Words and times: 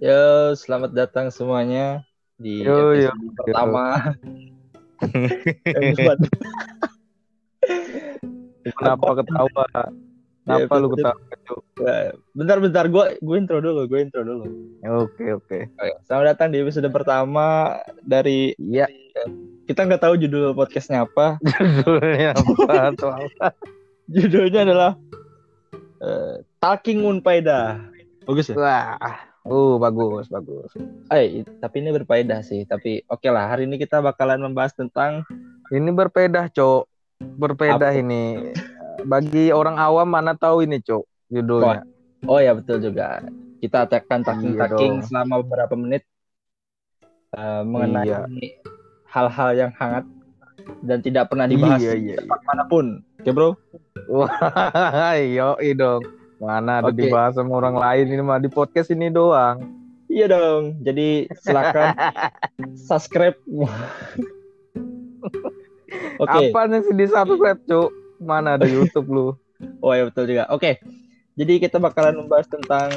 Yo, 0.00 0.22
selamat 0.56 0.96
datang 0.96 1.28
semuanya 1.28 2.00
di 2.40 2.64
Yo, 2.64 2.96
yo, 2.96 3.12
episode 3.12 3.20
yo. 3.20 3.32
pertama. 3.36 3.84
Yang 5.66 5.96
buat- 6.00 6.20
Kenapa 8.70 9.08
ketawa? 9.20 9.66
Kenapa 10.40 10.74
lu 10.80 10.88
ketawa? 10.90 11.20
Bentar, 12.32 12.56
bentar, 12.58 12.84
gue 12.88 13.04
gue 13.18 13.36
intro 13.36 13.60
dulu, 13.60 13.84
gue 13.84 14.00
intro 14.00 14.24
dulu. 14.24 14.44
Oke 15.04 15.36
oke. 15.36 15.58
Oke, 15.68 15.92
Selamat 16.02 16.26
datang 16.32 16.48
di 16.50 16.64
episode 16.64 16.88
pertama 16.88 17.76
dari 18.00 18.56
Iya. 18.56 18.88
kita 19.68 19.84
nggak 19.84 20.00
tahu 20.00 20.16
judul 20.16 20.56
podcastnya 20.56 21.04
apa. 21.04 21.36
Judulnya 21.84 22.32
apa? 22.34 22.72
Tuh 22.96 23.12
apa? 23.12 23.46
Judulnya 24.08 24.64
adalah 24.64 24.92
eh, 26.00 26.40
Talking 26.58 27.04
Unfaedah. 27.04 27.84
Bagus 28.24 28.48
ya? 28.48 28.56
Wah. 28.56 29.29
Uh 29.40 29.80
bagus 29.80 30.28
bagus. 30.28 30.68
Eh, 31.08 31.40
tapi 31.64 31.80
ini 31.80 31.96
berfaedah 31.96 32.44
sih. 32.44 32.68
Tapi 32.68 33.00
oke 33.08 33.24
lah, 33.32 33.48
hari 33.48 33.64
ini 33.64 33.80
kita 33.80 34.04
bakalan 34.04 34.40
membahas 34.40 34.76
tentang 34.76 35.24
Ini 35.72 35.88
berpedah 35.94 36.52
cok. 36.52 36.82
Berpedah 37.40 37.88
Apa? 37.88 37.96
ini. 37.96 38.52
Bagi 39.00 39.48
orang 39.48 39.80
awam 39.80 40.12
mana 40.12 40.36
tahu 40.36 40.68
ini 40.68 40.82
cok 40.84 41.04
judulnya. 41.32 41.88
Oh 42.28 42.36
ya 42.36 42.52
betul 42.52 42.84
juga. 42.84 43.24
Kita 43.64 43.88
akan 43.88 44.20
talking 44.24 44.52
Iya 44.56 45.04
selama 45.08 45.40
beberapa 45.40 45.72
menit 45.76 46.04
eh, 47.32 47.62
mengenai 47.64 48.08
Iya. 48.08 48.20
hal-hal 49.08 49.50
yang 49.56 49.72
hangat 49.72 50.04
dan 50.84 51.00
tidak 51.00 51.32
pernah 51.32 51.48
dibahas 51.48 51.80
Iya, 51.80 51.96
iya, 51.96 52.16
tempat 52.20 52.40
mana 52.44 52.64
pun. 52.68 53.00
Oke 53.20 53.30
bro? 53.32 53.56
Wah, 54.08 54.28
yo 55.36 55.56
dong. 55.76 56.19
Mana 56.40 56.80
ada 56.80 56.88
Oke. 56.88 57.04
dibahas 57.04 57.36
sama 57.36 57.60
orang 57.60 57.76
lain 57.76 58.16
ini 58.16 58.22
mah 58.24 58.40
di 58.40 58.48
podcast 58.48 58.88
ini 58.88 59.12
doang. 59.12 59.60
Iya 60.08 60.32
dong. 60.32 60.80
Jadi 60.80 61.28
silakan 61.44 61.92
subscribe. 62.88 63.36
Oke. 66.16 66.48
Apa 66.48 66.80
sih 66.80 66.96
di 66.96 67.06
subscribe 67.06 67.60
cok? 67.68 67.90
Mana 68.24 68.56
ada 68.56 68.64
YouTube 68.64 69.08
lu? 69.12 69.28
Oh 69.84 69.92
ya 69.92 70.08
betul 70.08 70.24
juga. 70.24 70.48
Oke. 70.48 70.80
Jadi 71.36 71.60
kita 71.60 71.76
bakalan 71.76 72.16
membahas 72.16 72.48
tentang 72.48 72.88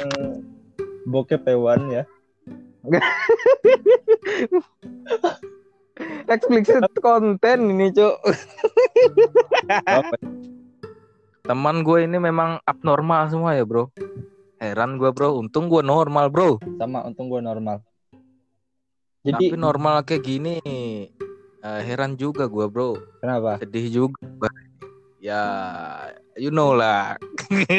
bokep 1.04 1.44
hewan 1.44 1.92
ya. 1.92 2.08
Explicit 6.32 6.88
konten 7.04 7.68
ini 7.68 7.92
cok. 7.92 8.16
Teman 11.44 11.84
gue 11.84 12.08
ini 12.08 12.16
memang 12.16 12.56
abnormal 12.64 13.28
semua 13.28 13.52
ya 13.52 13.68
bro. 13.68 13.92
Heran 14.56 14.96
gue 14.96 15.12
bro. 15.12 15.36
Untung 15.36 15.68
gue 15.68 15.84
normal 15.84 16.32
bro. 16.32 16.56
Sama 16.80 17.04
untung 17.04 17.28
gue 17.28 17.44
normal. 17.44 17.84
Jadi 19.20 19.52
Tapi 19.52 19.60
normal 19.60 20.08
kayak 20.08 20.24
gini. 20.24 20.56
eh, 21.60 21.80
heran 21.84 22.16
juga 22.16 22.48
gue 22.48 22.64
bro. 22.64 22.96
kenapa? 23.20 23.60
Sedih 23.60 23.92
juga. 23.92 24.48
Ya, 25.20 25.40
you 26.36 26.48
know 26.48 26.72
lah. 26.72 27.20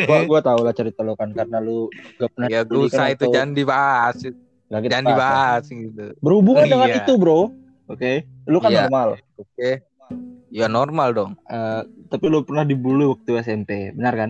Gua 0.05 0.25
gua 0.25 0.39
tahu 0.41 0.61
lah 0.61 0.73
cerita 0.73 1.01
lo 1.01 1.17
kan 1.17 1.33
karena 1.33 1.57
lu 1.57 1.89
gak 2.17 2.29
pernah 2.33 2.49
ya 2.49 2.61
gue 2.61 2.85
didikan 2.85 2.97
usah 3.01 3.07
itu 3.13 3.25
jangan 3.33 3.51
dibahas. 3.53 4.15
Jangan 4.69 4.85
bahas 4.85 5.09
dibahas 5.09 5.63
gitu. 5.69 6.05
Berhubungan 6.21 6.65
dengan 6.65 6.89
Iya. 6.89 7.01
itu, 7.01 7.13
Bro. 7.17 7.49
Oke. 7.89 8.29
Lu 8.45 8.61
kan 8.61 8.69
Iya. 8.69 8.85
normal. 8.85 9.17
Oke. 9.37 9.69
Ya 10.55 10.71
normal 10.71 11.11
dong. 11.11 11.31
Eh, 11.45 11.81
tapi 12.07 12.31
lu 12.31 12.39
pernah 12.41 12.63
dibully 12.63 13.03
waktu 13.03 13.43
SMP, 13.43 13.91
benar 13.91 14.15
kan? 14.15 14.29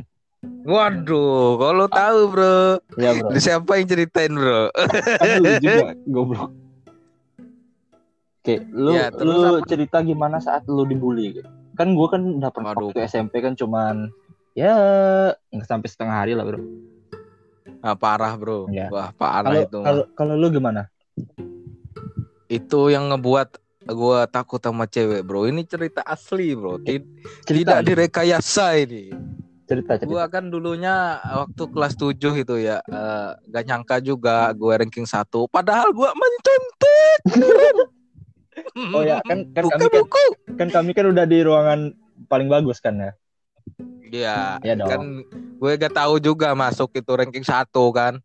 Waduh, 0.65 1.57
kalau 1.57 1.85
tahu 1.85 2.19
bro. 2.27 2.81
Iya, 2.97 3.11
Bro. 3.15 3.29
Siapa 3.37 3.77
yang 3.77 3.85
ceritain 3.85 4.33
bro? 4.33 4.73
kan 5.21 5.29
lu 5.37 5.53
juga 5.59 5.93
goblok. 6.05 6.49
Oke, 8.41 8.61
lu 8.69 8.93
Ya, 8.93 9.09
lu 9.09 9.57
apa? 9.57 9.65
cerita 9.65 10.01
gimana 10.01 10.37
saat 10.37 10.65
lu 10.65 10.85
dibully. 10.85 11.41
Kan 11.73 11.93
gua 11.93 12.09
kan 12.09 12.21
udah 12.41 12.49
pernah 12.49 12.73
Waduh. 12.73 12.89
waktu 12.89 13.05
SMP 13.05 13.41
kan 13.41 13.53
cuman 13.53 14.09
ya 14.53 14.73
nggak 15.49 15.65
sampai 15.65 15.89
setengah 15.89 16.15
hari 16.15 16.33
lah, 16.33 16.45
Bro. 16.45 16.61
Ah, 17.81 17.93
parah 17.93 18.33
bro. 18.33 18.65
Iya. 18.65 18.89
Wah 18.89 19.13
parah 19.13 19.45
Kalau 19.45 19.61
itu. 19.61 19.79
kalau 19.81 20.03
kalau 20.17 20.33
lu 20.33 20.49
gimana? 20.49 20.89
itu 22.45 22.93
yang 22.93 23.09
ngebuat 23.09 23.57
gua 23.89 24.25
takut 24.25 24.57
sama 24.57 24.89
cewek 24.89 25.21
bro 25.21 25.45
ini 25.45 25.61
cerita 25.65 26.01
asli 26.01 26.57
bro 26.57 26.81
Tid- 26.81 27.05
Cerita 27.45 27.77
tidak 27.77 27.79
direkayasa 27.85 28.65
ini 28.81 29.13
cerita 29.65 29.97
cerita. 29.97 30.09
gua 30.09 30.23
kan 30.29 30.49
dulunya 30.49 31.21
waktu 31.45 31.63
kelas 31.69 31.93
7 31.97 32.17
itu 32.41 32.55
ya 32.61 32.81
eh, 32.85 33.29
gak 33.49 33.65
nyangka 33.65 33.97
juga 34.01 34.49
gue 34.53 34.73
ranking 34.73 35.05
satu 35.09 35.49
padahal 35.49 35.89
gua 35.93 36.13
mencentek 36.13 37.19
Oh 38.95 39.03
ya, 39.03 39.19
kan 39.27 39.43
kan 39.51 39.67
buka 39.67 39.75
kami 39.75 39.85
kan, 39.91 39.99
buku 39.99 40.25
kan 40.55 40.67
kami 40.71 40.91
kan 40.95 41.05
udah 41.11 41.25
di 41.27 41.43
ruangan 41.43 41.91
paling 42.31 42.47
bagus 42.47 42.79
kan 42.79 42.95
ya. 42.95 43.11
Iya, 44.07 44.73
dong. 44.79 44.87
kan 44.87 45.01
gue 45.59 45.71
gak 45.75 45.91
tahu 45.91 46.23
juga 46.23 46.55
masuk 46.55 46.95
itu 46.95 47.11
ranking 47.11 47.43
satu 47.43 47.91
kan. 47.91 48.23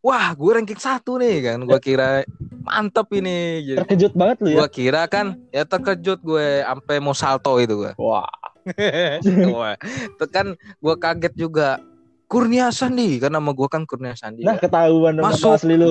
Wah, 0.00 0.32
gue 0.32 0.50
ranking 0.56 0.80
satu 0.80 1.20
nih 1.20 1.52
kan. 1.52 1.58
Gue 1.68 1.78
kira 1.84 2.24
mantep 2.68 3.08
ini. 3.10 3.64
Jadi, 3.64 3.78
Terkejut 3.80 4.12
banget 4.12 4.36
lu 4.44 4.48
ya. 4.52 4.56
gue 4.60 4.68
kira 4.70 5.02
kan 5.04 5.26
ya 5.48 5.64
terkejut 5.64 6.20
gue 6.20 6.60
sampai 6.60 6.96
mau 7.00 7.12
salto 7.12 7.56
itu 7.56 7.74
gue. 7.80 7.92
Wah, 7.96 8.28
Wah, 9.56 9.74
itu 9.80 10.24
kan 10.28 10.52
gue 10.54 10.94
kaget 10.96 11.34
juga. 11.34 11.80
Kurnia 12.28 12.68
Sandi 12.68 13.16
kan 13.16 13.32
nama 13.32 13.56
gue 13.56 13.64
kan 13.66 13.88
Kurnia 13.88 14.12
Sandi. 14.12 14.44
nah 14.44 14.52
ya. 14.52 14.60
ketahuan 14.60 15.16
dong 15.16 15.24
Masuk. 15.24 15.48
nama 15.48 15.56
asli 15.56 15.74
lu. 15.74 15.90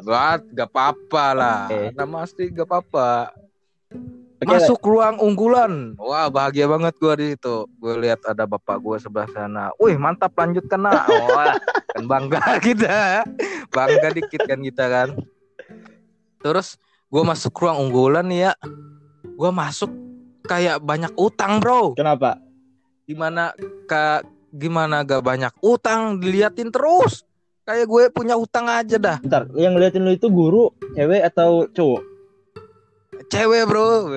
Gak, 0.00 0.40
gak 0.56 0.68
apa-apa 0.72 1.24
lah. 1.36 1.60
Oke. 1.68 1.92
Nama 1.92 2.16
asli 2.24 2.44
gak 2.48 2.64
apa-apa. 2.64 3.08
Oke, 4.38 4.48
Masuk 4.48 4.80
ruang 4.80 5.20
unggulan. 5.20 5.92
Wah 6.00 6.32
bahagia 6.32 6.64
banget 6.64 6.96
gue 6.96 7.12
di 7.20 7.26
situ. 7.34 7.68
Gue 7.76 8.00
lihat 8.00 8.24
ada 8.24 8.48
bapak 8.48 8.80
gue 8.80 8.96
sebelah 8.96 9.28
sana. 9.28 9.68
Wih 9.76 10.00
mantap 10.00 10.32
lanjutkan 10.32 10.88
nak. 10.88 11.04
Wah 11.04 11.60
kan 11.92 12.04
bangga 12.06 12.40
kita. 12.64 13.28
Bangga 13.68 14.08
dikit 14.08 14.48
kan 14.48 14.64
kita 14.64 14.84
kan. 14.88 15.08
Terus 16.42 16.78
gue 17.08 17.22
masuk 17.22 17.52
ruang 17.58 17.88
unggulan 17.88 18.28
ya. 18.30 18.52
Gue 19.22 19.50
masuk 19.50 19.90
kayak 20.46 20.80
banyak 20.82 21.12
utang 21.18 21.60
bro. 21.60 21.92
Kenapa? 21.94 22.40
Gimana 23.04 23.52
kak 23.88 24.24
gimana 24.48 25.04
gak 25.04 25.20
banyak 25.20 25.52
utang 25.60 26.20
diliatin 26.20 26.72
terus. 26.72 27.24
Kayak 27.68 27.84
gue 27.84 28.02
punya 28.08 28.34
utang 28.36 28.64
aja 28.64 28.96
dah. 28.96 29.20
Bentar, 29.20 29.44
yang 29.52 29.76
ngeliatin 29.76 30.00
lu 30.00 30.16
itu 30.16 30.32
guru, 30.32 30.72
cewek 30.96 31.20
atau 31.20 31.68
cowok? 31.68 32.02
Cewek 33.28 33.68
bro. 33.68 34.08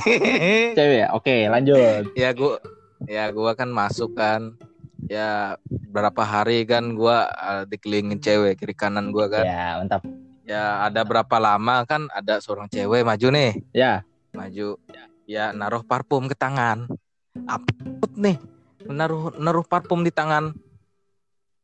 Cewek 0.76 0.98
ya? 1.06 1.08
Oke, 1.14 1.46
lanjut. 1.46 2.10
ya 2.18 2.34
gua 2.34 2.58
ya 3.06 3.30
gua 3.30 3.54
kan 3.54 3.70
masuk 3.70 4.18
kan 4.18 4.58
ya 5.06 5.54
berapa 5.70 6.18
hari 6.26 6.66
kan 6.66 6.98
gua 6.98 7.30
uh, 7.30 7.62
dikelilingin 7.64 8.18
cewek 8.18 8.58
kiri 8.58 8.74
kanan 8.74 9.14
gua 9.14 9.30
kan 9.30 9.46
Ya, 9.46 9.78
mantap. 9.78 10.02
Ya 10.50 10.90
ada 10.90 11.06
berapa 11.06 11.36
lama 11.38 11.86
kan 11.86 12.10
ada 12.10 12.42
seorang 12.42 12.66
cewek 12.66 13.06
maju 13.06 13.26
nih. 13.30 13.50
Ya, 13.70 14.02
maju. 14.34 14.74
Ya 15.30 15.54
naruh 15.54 15.86
parfum 15.86 16.26
ke 16.26 16.34
tangan. 16.34 16.90
Apa 17.46 17.70
nih. 18.18 18.34
Naruh 18.90 19.30
naruh 19.38 19.62
parfum 19.62 20.02
di 20.02 20.10
tangan. 20.10 20.50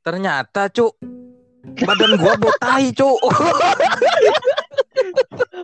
Ternyata 0.06 0.70
cuk 0.70 0.94
badan 1.82 2.14
gua 2.14 2.38
botai 2.38 2.94
cuk. 2.94 3.18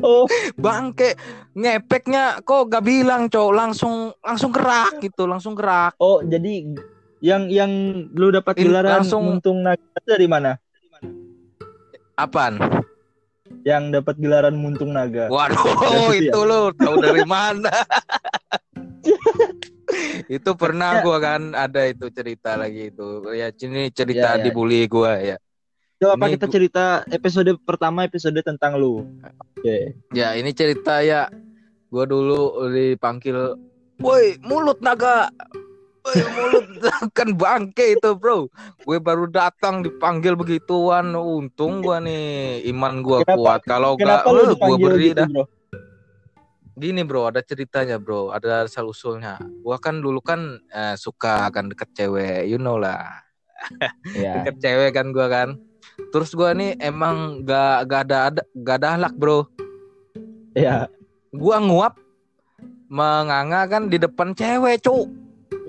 Oh, 0.03 0.27
bangke 0.59 1.15
ngepeknya 1.55 2.43
kok 2.43 2.67
gak 2.67 2.83
bilang 2.83 3.31
cuk. 3.31 3.55
Langsung 3.55 4.11
langsung 4.19 4.51
gerak 4.51 4.99
gitu 4.99 5.31
langsung 5.31 5.55
gerak 5.55 5.95
oh, 6.03 6.19
jadi 6.27 6.75
yang 7.23 7.47
yang 7.47 7.71
lu 8.11 8.35
dapat 8.35 8.59
gelaran 8.59 9.07
langsung- 9.07 9.39
muntung 9.39 9.63
naga 9.63 10.03
dari 10.03 10.27
mana? 10.27 10.59
apaan 12.19 12.82
Yang 13.63 13.85
dapat 14.01 14.15
gelaran 14.19 14.57
muntung 14.59 14.91
naga. 14.91 15.31
Waduh, 15.31 16.11
itu 16.17 16.41
lu 16.43 16.73
tahu 16.75 16.95
dari 16.99 17.23
mana? 17.23 17.71
itu 20.27 20.51
pernah 20.57 20.99
Ya. 20.99 21.03
gua 21.05 21.19
kan 21.21 21.53
ada 21.53 21.85
itu 21.85 22.09
cerita 22.09 22.57
lagi 22.57 22.89
itu. 22.91 23.23
Ya 23.31 23.53
ini 23.53 23.93
cerita 23.93 24.35
Ya, 24.35 24.39
ya. 24.41 24.43
dibully 24.43 24.89
gua 24.89 25.21
ya. 25.21 25.37
Coba 26.03 26.27
Ini 26.27 26.35
kita 26.35 26.47
cerita 26.51 26.85
episode 27.15 27.55
pertama 27.63 28.03
episode 28.03 28.35
tentang 28.43 28.75
lu. 28.75 29.07
Oke. 29.55 29.95
Ya 30.11 30.35
ini 30.35 30.51
cerita 30.51 30.99
ya. 30.99 31.31
Gua 31.93 32.09
dulu 32.09 32.67
dipanggil, 32.73 33.55
"Woi, 34.01 34.41
mulut 34.43 34.81
naga." 34.81 35.29
Woi, 36.03 36.19
mulut 36.29 36.67
kan 37.19 37.29
bangke 37.33 37.95
itu, 37.95 38.11
Bro. 38.15 38.51
Gue 38.83 38.99
baru 38.99 39.27
datang 39.27 39.81
dipanggil 39.81 40.35
begituan. 40.35 41.15
Untung 41.15 41.79
gua 41.79 42.03
nih 42.03 42.59
iman 42.69 43.01
gua 43.01 43.23
Kenapa- 43.23 43.39
kuat. 43.39 43.61
Kalau 43.63 43.95
enggak, 43.95 44.27
Kenapa 44.27 44.29
lu 44.29 44.41
gua 44.43 44.51
dipanggil 44.51 44.83
beri 44.85 45.07
gitu, 45.07 45.19
dah. 45.19 45.29
Bro? 45.29 45.45
Gini 46.73 47.05
bro, 47.05 47.29
ada 47.29 47.39
ceritanya 47.39 48.01
bro, 48.01 48.33
ada 48.33 48.65
asal 48.65 48.89
usulnya. 48.89 49.37
Gua 49.61 49.77
kan 49.77 50.01
dulu 50.01 50.19
kan 50.19 50.41
eh, 50.67 50.97
suka 50.97 51.47
akan 51.47 51.71
deket 51.71 51.93
cewek, 51.93 52.49
you 52.49 52.57
know 52.57 52.77
lah. 52.77 53.23
Ya. 54.19 54.43
Deket 54.43 54.59
cewek 54.59 54.91
kan 54.93 55.11
gua 55.11 55.29
kan. 55.29 55.49
terus 56.09 56.33
gua 56.33 56.51
nih 56.51 56.75
emang 56.79 57.45
gak 57.45 57.85
gak 57.85 58.01
ada 58.09 58.19
ada 58.27 58.43
gak 58.57 58.77
ada 58.81 58.89
halak 58.97 59.13
bro 59.13 59.45
Iya. 60.53 60.89
gua 61.31 61.61
nguap 61.61 62.01
menganga 62.89 63.69
kan 63.69 63.87
di 63.87 63.97
depan 63.97 64.33
cewek 64.33 64.81
cuk 64.81 65.05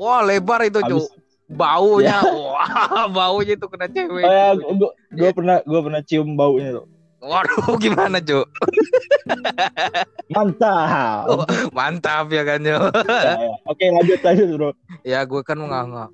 wah 0.03 0.19
lebar 0.21 0.59
itu 0.63 0.79
Habis- 0.79 1.11
baunya. 1.45 2.17
Wah 2.53 3.07
baunya 3.07 3.53
itu 3.53 3.67
kena 3.67 3.85
cewek 3.87 4.23
Oh 4.23 4.31
ya, 4.31 4.47
gua, 4.55 4.91
gua 5.11 5.29
pernah 5.31 5.57
gua 5.63 5.79
pernah 5.81 6.01
cium 6.01 6.33
baunya 6.33 6.71
tuh. 6.73 6.85
waduh 7.19 7.77
gimana 7.83 8.19
cuk 8.19 8.43
Mantap. 10.33 11.23
Oh. 11.25 11.45
mantap 11.71 12.27
ya 12.29 12.43
kan 12.43 12.59
yo 12.59 12.79
Ya, 13.05 13.31
ya. 13.37 13.51
Oke, 13.63 13.85
lanjut 13.87 14.19
lanjut, 14.19 14.47
Bro. 14.51 14.69
ya 15.03 15.23
gue 15.23 15.41
kan 15.41 15.55
menganga 15.55 16.09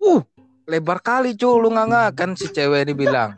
uh 0.00 0.20
lebar 0.64 0.98
kali 0.98 1.32
cu 1.32 1.56
lu 1.56 1.68
nganga. 1.70 2.12
Kan 2.12 2.34
si 2.34 2.48
cewek 2.48 2.84
ini 2.84 2.92
bilang 2.94 3.36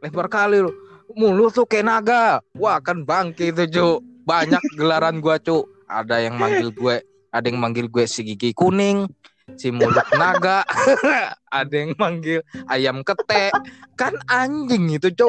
lebar 0.00 0.26
kali 0.26 0.60
lu. 0.60 0.72
Mulut 1.12 1.52
tuh 1.52 1.64
kayak 1.64 1.84
naga. 1.84 2.24
Wah 2.56 2.80
kan 2.80 3.04
bangke 3.04 3.48
itu 3.48 3.64
cu. 3.68 3.86
Banyak 4.24 4.60
gelaran 4.74 5.20
gua 5.20 5.36
cu. 5.36 5.64
Ada 5.84 6.24
yang 6.24 6.36
manggil 6.36 6.72
gue 6.72 6.96
ada 7.32 7.48
yang 7.48 7.58
manggil 7.58 7.88
gue 7.88 8.04
si 8.04 8.20
gigi 8.22 8.52
kuning 8.52 9.08
si 9.56 9.72
mulut 9.72 10.04
naga 10.14 10.62
ada 11.50 11.74
yang 11.74 11.96
manggil 11.98 12.44
ayam 12.68 13.00
ketek 13.02 13.50
kan 13.96 14.14
anjing 14.28 14.86
itu 14.92 15.10
cu 15.12 15.28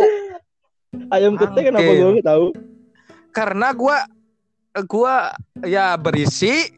Ayam 1.09 1.33
ketek 1.33 1.73
kenapa 1.73 1.89
nggak 1.89 2.21
tahu? 2.21 2.53
karena 3.33 3.73
gua 3.73 4.05
gua 4.85 5.33
ya 5.65 5.97
berisi 5.97 6.69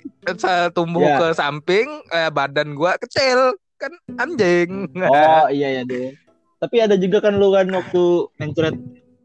tumbuh 0.71 1.03
Ya. 1.03 1.19
ke 1.19 1.27
samping 1.35 1.87
eh, 2.09 2.31
badan 2.31 2.79
gua 2.79 2.95
kecil 2.95 3.59
kan 3.75 3.91
anjing 4.15 4.87
Oh, 4.95 5.51
iya 5.51 5.79
ya, 5.79 5.83
deh. 5.83 6.15
Tapi 6.63 6.75
ada 6.79 6.95
juga 6.95 7.19
kan 7.19 7.35
lu 7.35 7.51
kan 7.51 7.67
waktu 7.67 8.03
mencret 8.39 8.75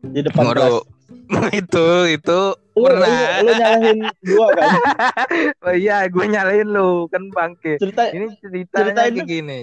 di 0.03 0.20
depan 0.26 0.50
kelas. 0.50 0.82
Itu 1.60 1.86
itu 2.06 2.40
Lu, 2.74 2.80
lu, 2.80 2.84
pernah. 2.86 3.42
lu 3.42 3.50
nyalahin 3.52 3.98
gua 4.24 4.46
kan. 4.50 4.68
oh 5.68 5.74
iya 5.74 6.06
gue 6.06 6.24
nyalain 6.24 6.64
lu 6.64 7.06
kan 7.06 7.22
bangke. 7.28 7.76
Cerita 7.76 8.08
ini 8.08 8.32
ceritanya 8.36 8.94
Ceritain 8.94 9.14
kayak 9.14 9.28
gini 9.28 9.58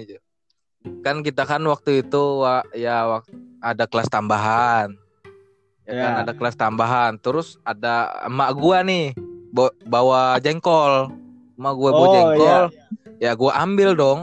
kan 1.03 1.19
kita 1.19 1.43
kan 1.43 1.59
waktu 1.65 1.99
itu 2.01 2.23
wa- 2.39 2.63
ya 2.71 3.03
wak- 3.09 3.31
ada 3.59 3.83
kelas 3.83 4.07
tambahan. 4.07 4.93
Ya 5.83 5.93
kan 5.97 6.11
Ya. 6.13 6.19
ada 6.23 6.31
kelas 6.31 6.55
tambahan. 6.55 7.17
Terus 7.17 7.57
ada 7.61 8.23
emak 8.23 8.53
gua 8.53 8.83
nih 8.83 9.11
bo- 9.49 9.73
bawa 9.83 10.37
jengkol. 10.37 11.09
Emak 11.57 11.73
gua 11.73 11.89
bawa 11.91 12.05
Oh, 12.05 12.13
jengkol. 12.13 12.63
ya 13.17 13.31
gua 13.33 13.51
ambil 13.57 13.97
dong. 13.97 14.19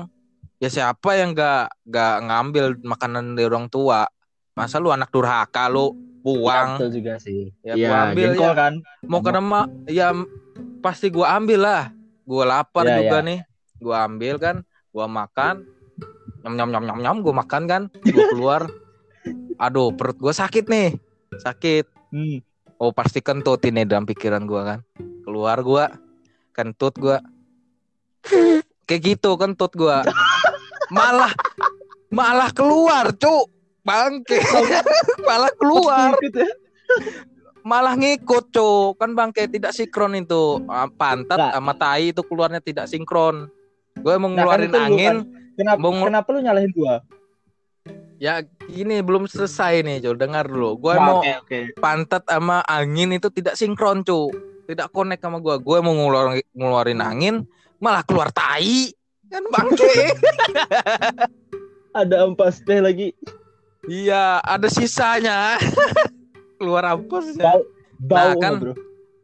Ya 0.62 0.70
siapa 0.70 1.18
yang 1.18 1.34
gak 1.34 1.72
gak 1.84 2.24
ngambil 2.24 2.78
makanan 2.80 3.34
dari 3.34 3.44
orang 3.44 3.66
tua? 3.66 4.06
Masa 4.54 4.78
lu 4.78 4.88
anak 4.88 5.10
durhaka 5.10 5.66
lu 5.66 5.92
Ya, 6.24 6.32
buang 6.32 6.68
betul 6.74 6.90
juga 6.94 7.14
sih. 7.20 7.52
Ya, 7.60 7.76
Iya, 7.76 7.84
gua 7.84 7.98
ambil, 8.08 8.24
jengkol 8.32 8.48
ya. 8.48 8.54
kan. 8.56 8.72
mau 9.04 9.20
ke 9.20 9.30
mak 9.36 9.66
ya 9.84 10.06
pasti 10.80 11.06
gua 11.08 11.36
ambil 11.36 11.60
lah. 11.60 11.82
Gua 12.24 12.44
lapar 12.48 12.84
Ya, 12.84 12.96
juga 12.98 13.20
ya. 13.20 13.26
nih. 13.28 13.38
Gua 13.76 13.96
ambil 14.02 14.34
kan 14.40 14.56
gua 14.88 15.04
makan. 15.04 15.68
Nyam 16.40 16.54
nyam 16.56 16.68
nyam 16.70 16.84
nyam 16.86 16.98
nyam 16.98 17.16
gua 17.20 17.34
makan 17.36 17.62
kan. 17.66 17.82
Gua 18.02 18.24
keluar. 18.32 18.62
Aduh 19.64 19.92
perut 19.92 20.16
gua 20.16 20.32
sakit 20.32 20.64
nih. 20.66 20.96
Sakit. 21.36 21.84
Hmm. 22.08 22.40
oh 22.74 22.90
pasti 22.90 23.20
kentut 23.20 23.60
ini 23.62 23.84
dalam 23.84 24.02
pikiran 24.02 24.44
gua 24.44 24.64
kan. 24.66 24.78
Keluar 25.22 25.60
gua. 25.60 25.92
Kentut 26.50 26.96
gua. 26.96 27.20
Kayak 28.84 29.02
gitu 29.04 29.36
kentut 29.36 29.72
gua. 29.74 30.00
Malah 30.96 31.32
malah 32.08 32.48
keluar 32.48 33.10
cuk 33.12 33.50
bangke. 33.84 34.40
Malah 35.28 35.52
keluar. 35.54 36.16
Ya. 36.20 36.48
malah 37.60 37.96
ngikut 37.96 38.50
cuk. 38.50 38.96
Kan 38.96 39.12
bangke 39.12 39.46
tidak 39.46 39.72
sinkron 39.72 40.12
itu. 40.14 40.60
Ah, 40.66 40.84
pantat 40.86 41.38
Nah. 41.38 41.52
sama 41.54 41.72
tai 41.72 42.12
itu 42.12 42.20
keluarnya 42.20 42.60
tidak 42.60 42.88
sinkron. 42.88 43.48
Gue 43.94 44.14
mau 44.16 44.26
Nah, 44.26 44.44
kan 44.44 44.60
ngeluarin 44.60 44.68
lu 44.68 44.78
angin. 44.78 45.16
Kenapa 45.54 45.78
Mau 45.78 45.92
kenapa 45.94 46.28
lu 46.30 46.40
nyalahin 46.40 46.72
gua? 46.72 47.00
ya 48.14 48.40
gini 48.64 49.02
belum 49.02 49.26
selesai 49.26 49.80
nih 49.80 50.00
cuk 50.00 50.16
dengar 50.18 50.44
dulu. 50.44 50.76
Gue 50.78 50.94
Nah, 50.94 51.04
mau 51.04 51.18
Oke, 51.20 51.32
oke. 51.40 51.58
pantat 51.78 52.24
sama 52.24 52.60
angin 52.64 53.12
itu 53.12 53.28
tidak 53.28 53.54
sinkron 53.54 54.00
cuk. 54.00 54.32
Tidak 54.64 54.88
connect 54.90 55.20
sama 55.20 55.40
gue 55.40 55.56
gue 55.56 55.78
mau 55.78 55.92
ngeluarin, 55.92 56.40
ngeluarin 56.52 57.00
angin 57.00 57.34
malah 57.78 58.00
keluar 58.02 58.28
tai. 58.28 58.92
Kan 59.28 59.44
bangke. 59.48 59.88
Ada 61.94 62.26
ampas 62.26 62.60
teh 62.60 62.78
lagi. 62.78 63.14
Iya 63.86 64.38
ada 64.40 64.66
sisanya 64.66 65.56
keluar 66.58 66.84
ampasnya 66.86 67.44
Bau, 67.44 67.62
bau 68.00 68.30
Nah, 68.30 68.34
kan, 68.38 68.52
Bro. 68.58 68.72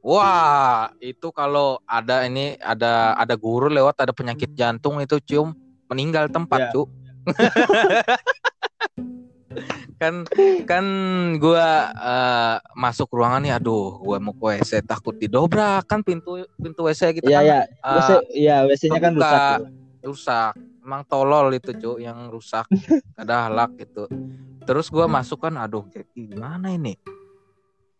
Wah, 0.00 0.88
itu 0.96 1.28
kalau 1.28 1.76
ada 1.84 2.24
ini 2.24 2.56
ada 2.56 3.12
ada 3.12 3.36
guru 3.36 3.68
lewat 3.68 4.00
ada 4.00 4.16
penyakit 4.16 4.48
jantung 4.56 4.96
itu 4.96 5.20
cium 5.20 5.52
meninggal 5.92 6.32
tempat, 6.32 6.68
Ya. 6.68 6.72
Cuk. 6.72 6.88
kan 10.00 10.24
kan 10.64 10.84
gua 11.36 11.92
eh, 11.92 12.56
masuk 12.72 13.12
ruangan 13.12 13.44
nih 13.44 13.52
aduh 13.52 14.00
gua 14.00 14.16
mau 14.16 14.32
ke 14.32 14.56
WC 14.56 14.80
takut 14.80 15.12
didobrak 15.12 15.84
kan 15.84 16.00
pintu 16.00 16.40
pintu 16.56 16.88
WC 16.88 17.20
kita 17.20 17.28
Iya, 17.28 17.36
kan 17.36 17.44
iya. 17.44 17.60
WC, 17.84 18.10
iya, 18.32 18.56
WC-nya 18.64 19.00
kan 19.02 19.12
rusak. 19.12 19.58
rusak 20.00 20.52
emang 20.80 21.02
tolol 21.04 21.52
itu 21.52 21.76
Cuk 21.76 22.00
yang 22.00 22.32
rusak 22.32 22.64
ada 23.20 23.50
halak 23.52 23.76
gitu 23.76 24.08
terus 24.64 24.92
gua 24.92 25.08
masuk 25.08 25.44
kan 25.44 25.54
aduh 25.56 25.84
kayak 25.88 26.08
gimana 26.12 26.72
ini? 26.72 26.94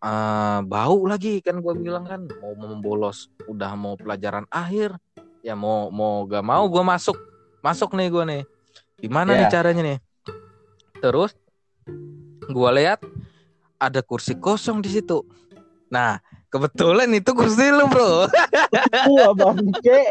Eh 0.01 0.59
bau 0.65 1.05
lagi 1.05 1.45
kan 1.45 1.61
gua 1.61 1.77
bilang 1.77 2.05
kan. 2.05 2.25
Mau 2.41 2.57
membolos 2.57 3.29
udah 3.45 3.77
mau 3.77 3.95
pelajaran 3.97 4.49
akhir. 4.49 4.97
Ya 5.41 5.57
mau 5.57 5.89
mau 5.89 6.25
gak 6.29 6.45
mau 6.45 6.65
gua 6.69 6.85
masuk 6.85 7.17
masuk 7.61 7.93
nih 7.97 8.09
gua 8.09 8.25
nih. 8.25 8.43
Gimana 9.01 9.37
nih 9.37 9.47
Ya. 9.49 9.53
caranya 9.53 9.83
nih? 9.85 9.99
Terus 11.01 11.33
gua 12.49 12.73
lihat 12.73 13.01
ada 13.81 14.01
kursi 14.05 14.37
kosong 14.37 14.81
di 14.85 14.89
situ. 14.93 15.25
Nah 15.89 16.21
kebetulan 16.49 17.09
itu 17.13 17.33
kursi 17.33 17.73
lu 17.73 17.89
bro. 17.89 18.29
Wah, 19.09 19.33
bangke. 19.33 20.03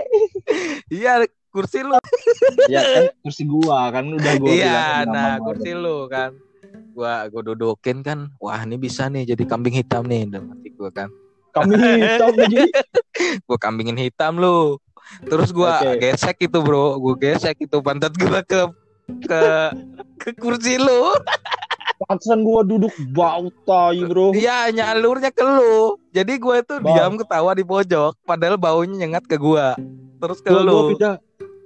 iya 0.97 1.25
kursi 1.49 1.81
lu 1.81 1.97
ya 2.73 2.81
kan 2.81 3.03
kursi 3.25 3.43
gua 3.45 3.89
kan 3.89 4.05
udah 4.13 4.33
gua 4.37 4.49
iya, 4.49 5.03
nah 5.03 5.41
kursi 5.41 5.73
lu 5.73 6.05
kan. 6.07 6.33
Gua 6.93 7.25
gua 7.31 7.41
dudukin 7.41 8.03
kan. 8.05 8.29
Wah, 8.37 8.61
ini 8.61 8.75
bisa 8.77 9.07
nih 9.09 9.33
jadi 9.33 9.43
kambing 9.47 9.73
hitam 9.73 10.05
nih 10.05 10.27
dalam 10.29 10.53
hati 10.53 10.69
gua 10.75 10.91
kan. 10.93 11.09
Kami 11.55 11.73
hitam 11.75 12.33
lagi. 12.39 12.65
Gua 13.49 13.57
kambingin 13.57 13.97
hitam 13.97 14.37
lu. 14.37 14.77
Terus 15.25 15.49
gua 15.49 15.81
Oke. 15.81 15.97
gesek 15.97 16.37
itu, 16.45 16.59
Bro. 16.61 17.01
Gua 17.01 17.15
gesek 17.17 17.65
itu 17.65 17.77
pantat 17.81 18.13
gua 18.13 18.45
ke 18.45 18.69
ke 19.25 19.41
ke 20.21 20.29
kursi 20.37 20.77
lu. 20.77 21.15
Pantesan 22.05 22.47
gua 22.47 22.63
duduk 22.63 22.93
bau 23.11 23.49
tai, 23.65 24.05
Bro. 24.05 24.31
Iya, 24.37 24.69
nyalurnya 24.69 25.33
ke 25.33 25.41
lu. 25.43 25.97
Jadi 26.13 26.37
gua 26.37 26.61
itu 26.61 26.77
Bang. 26.79 26.95
diam 26.95 27.13
ketawa 27.17 27.51
di 27.57 27.63
pojok 27.65 28.13
padahal 28.23 28.55
baunya 28.61 29.07
nyengat 29.07 29.25
ke 29.25 29.35
gua. 29.35 29.73
Terus 30.19 30.39
ke 30.43 30.51
Gua, 30.51 30.63
lu. 30.63 30.95
pindah 30.95 31.15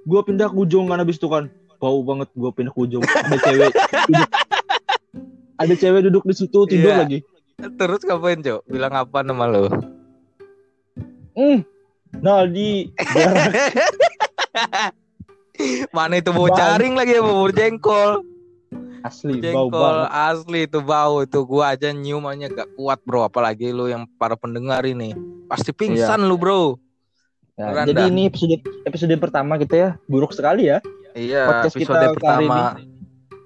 gua 0.04 0.20
pindah 0.20 0.46
ke 0.46 0.56
ujung 0.56 0.86
kan 0.86 0.98
habis 0.98 1.16
itu 1.16 1.26
kan. 1.26 1.48
Bau 1.76 2.00
banget 2.00 2.28
gua 2.32 2.48
pindah 2.48 2.70
ke 2.70 2.80
ujung. 2.80 3.02
Ada 3.02 3.36
cewek 3.40 3.70
duduk. 4.06 4.30
Ada 5.54 5.74
cewek 5.74 6.00
duduk 6.04 6.22
di 6.24 6.34
situ 6.34 6.58
tidur 6.66 6.90
Iya. 6.90 7.00
lagi. 7.00 7.18
Terus 7.54 8.02
ngapain, 8.02 8.40
Cok? 8.40 8.60
Bilang 8.66 8.92
apa 8.92 9.18
nama 9.20 9.44
lu? 9.46 9.70
Hmm. 11.32 11.62
Naldi. 12.16 12.90
Mana 15.90 16.18
itu 16.18 16.30
bau 16.30 16.46
Bang. 16.46 16.58
jaring 16.58 16.94
lagi 16.94 17.14
ya 17.14 17.22
bau 17.22 17.46
jengkol. 17.48 18.10
asli 19.04 19.36
bau 19.36 19.44
Jengkol 19.68 19.70
banget. 19.70 20.08
asli 20.10 20.60
itu 20.64 20.78
bau 20.80 21.16
itu 21.20 21.38
gua 21.44 21.64
aja 21.70 21.92
nyiumannya 21.92 22.48
gak 22.48 22.72
kuat 22.74 22.98
bro 23.04 23.22
apalagi 23.22 23.68
lu 23.68 23.86
yang 23.86 24.08
para 24.16 24.32
pendengar 24.32 24.80
ini 24.82 25.12
pasti 25.44 25.70
pingsan 25.70 26.24
lu 26.24 26.34
bro 26.34 26.80
Ya, 27.54 27.86
jadi 27.86 28.10
ini 28.10 28.26
episode 28.26 28.58
episode 28.82 29.14
pertama 29.14 29.54
kita 29.54 29.74
ya 29.74 29.90
buruk 30.10 30.34
sekali 30.34 30.66
ya. 30.66 30.82
iya 31.14 31.46
Podcast 31.46 31.78
episode 31.78 31.94
kita 32.02 32.14
pertama 32.18 32.58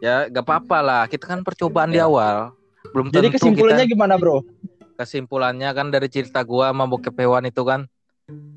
ya 0.01 0.25
gak 0.33 0.45
apa-apa 0.49 0.79
lah 0.81 1.03
kita 1.05 1.29
kan 1.29 1.45
percobaan 1.45 1.93
di 1.93 2.01
Ya. 2.01 2.09
awal 2.09 2.57
belum 2.97 3.13
Jadi 3.13 3.29
kesimpulannya 3.29 3.85
kita, 3.85 3.93
gimana, 3.93 4.17
Bro? 4.17 4.41
kesimpulannya 4.97 5.69
kan 5.71 5.93
dari 5.93 6.09
cerita 6.09 6.41
gua 6.41 6.73
sama 6.73 6.89
bokep 6.89 7.13
hewan 7.15 7.45
itu 7.45 7.61
kan 7.61 7.85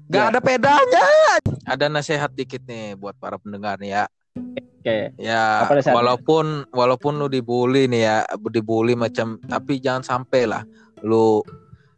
gak 0.08 0.24
Ya. 0.24 0.32
ada 0.32 0.40
bedanya 0.40 1.04
ada 1.68 1.86
nasihat 1.92 2.32
dikit 2.32 2.64
nih 2.64 2.96
buat 2.96 3.20
para 3.20 3.36
pendengar 3.36 3.76
nih 3.76 3.92
ya 3.92 4.04
Oke. 4.80 5.12
ya 5.20 5.68
walaupun 5.92 6.64
walaupun 6.72 7.20
lu 7.20 7.28
dibully 7.28 7.92
nih 7.92 8.02
ya 8.02 8.18
dibully 8.48 8.96
macam 8.96 9.36
tapi 9.44 9.84
jangan 9.84 10.08
sampai 10.08 10.48
lah 10.48 10.64
lu 11.04 11.44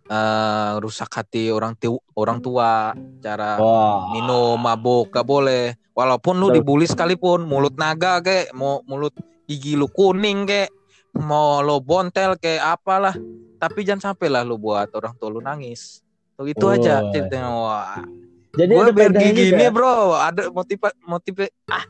eh, 0.08 0.72
rusak 0.84 1.10
hati 1.12 1.54
orang 1.54 1.78
tu 1.80 1.96
orang 2.18 2.40
tua 2.44 2.92
cara 3.24 3.60
Wah. 3.60 4.12
minum 4.12 4.60
mabuk 4.60 5.14
gak 5.14 5.26
boleh. 5.28 5.76
Walaupun 5.94 6.42
lu 6.42 6.50
dibully 6.50 6.90
sekalipun 6.90 7.46
mulut 7.46 7.78
naga 7.78 8.18
kek 8.18 8.50
mau 8.58 8.82
mulut 8.90 9.14
gigi 9.46 9.78
lu 9.78 9.86
kuning 9.86 10.50
kek 10.50 10.74
mau 11.22 11.62
lo 11.62 11.78
bontel 11.78 12.34
kayak 12.42 12.82
apalah. 12.82 13.14
Tapi 13.62 13.86
jangan 13.86 14.12
sampai 14.12 14.28
lah 14.34 14.42
lo 14.42 14.58
buat 14.58 14.90
orang 14.98 15.14
tua 15.22 15.30
lu 15.30 15.40
nangis. 15.40 16.02
Tuh 16.34 16.50
itu 16.50 16.66
Oh. 16.66 16.74
aja 16.74 17.06
ceritanya. 17.14 17.50
Wah. 17.54 18.02
Jadi 18.54 18.70
gue 18.70 18.84
ada 18.86 18.94
biar 18.94 19.10
bedanya 19.14 19.32
gini 19.34 19.64
ya? 19.66 19.70
bro. 19.70 20.18
Ada 20.18 20.42
motiv 20.50 20.78
motiv 21.06 21.34
ah 21.70 21.84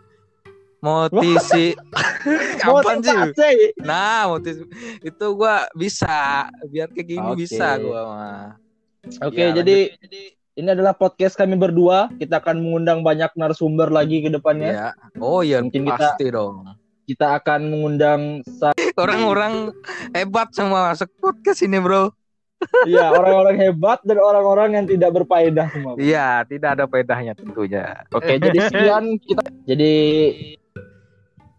motivasi 0.84 1.80
kapan 2.62 3.00
sih 3.32 3.72
nah 3.80 4.28
motiv 4.28 4.68
itu 5.00 5.26
gua 5.32 5.66
bisa 5.74 6.46
biar 6.68 6.92
kayak 6.92 7.08
gini 7.08 7.30
Oke. 7.32 7.40
bisa 7.40 7.80
gua 7.80 8.02
mah 8.04 8.44
Oke, 9.20 9.36
Ya, 9.36 9.52
jadi 9.52 9.92
ini 10.56 10.70
adalah 10.72 10.96
podcast 10.96 11.36
kami 11.36 11.60
berdua. 11.60 12.08
Kita 12.16 12.40
akan 12.40 12.64
mengundang 12.64 13.04
banyak 13.04 13.36
narasumber 13.36 13.92
lagi 13.92 14.24
ke 14.24 14.32
depannya. 14.32 14.72
ya 14.72 14.90
oh 15.20 15.44
iya 15.44 15.60
Mungkin 15.60 15.84
kita- 15.84 16.16
pasti 16.16 16.32
dong 16.32 16.64
Kita 17.04 17.36
akan 17.36 17.68
mengundang 17.68 18.40
orang-orang 19.04 19.76
hebat 20.16 20.56
semua 20.56 20.88
masuk 20.88 21.12
podcast 21.20 21.68
ini 21.68 21.84
bro 21.84 22.16
ya, 22.88 23.12
orang-orang 23.12 23.60
hebat 23.60 24.00
dan 24.08 24.24
orang-orang 24.24 24.70
yang 24.72 24.86
tidak 24.88 25.12
berfaedah 25.12 25.68
semua. 25.68 26.00
iya 26.00 26.48
tidak 26.48 26.80
ada 26.80 26.88
pedahnya 26.88 27.36
tentunya 27.36 28.08
Oke, 28.08 28.40
jadi 28.40 28.72
sekian 28.72 29.20
kita. 29.20 29.44
Jadi 29.68 29.92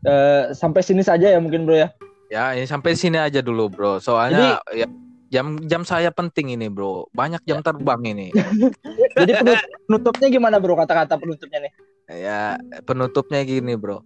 eh, 0.05 0.43
sampai 0.53 0.81
sini 0.85 1.03
saja 1.03 1.33
ya 1.33 1.39
mungkin 1.41 1.65
bro 1.65 1.77
ya. 1.77 1.89
ya 2.33 2.45
ini 2.57 2.67
sampai 2.69 2.97
sini 2.97 3.19
aja 3.21 3.41
dulu 3.41 3.73
bro. 3.73 3.93
Soalnya 4.01 4.61
ya 4.73 4.87
jam 5.33 5.59
jam 5.65 5.83
saya 5.83 6.13
penting 6.13 6.55
ini 6.55 6.69
bro. 6.69 7.09
Banyak 7.13 7.43
jam 7.49 7.65
terbang 7.65 8.01
ini. 8.05 8.29
Jadi 9.19 9.33
penut- 9.41 9.69
penutupnya 9.89 10.29
gimana 10.31 10.57
bro 10.61 10.77
kata-kata 10.77 11.17
penutupnya 11.19 11.69
nih? 11.69 11.73
ya 12.05 12.61
penutupnya 12.85 13.41
gini 13.49 13.81
bro. 13.81 14.05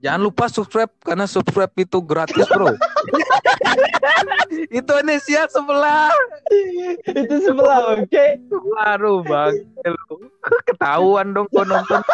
Jangan 0.00 0.20
lupa 0.24 0.48
subscribe 0.48 0.90
karena 1.04 1.28
subscribe 1.28 1.70
itu 1.76 1.98
gratis 2.02 2.48
bro. 2.50 2.74
Itu 4.50 4.92
Indonesia 4.98 5.46
sebelah. 5.46 6.10
Itu 7.06 7.36
sebelah, 7.38 7.94
oke. 7.94 8.26
baru 8.50 9.22
bang 9.22 9.54
ketahuan 10.66 11.36
dong 11.36 11.46
kau 11.52 11.62
nonton 11.62 12.02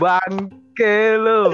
bangke 0.00 1.16
lo 1.16 1.52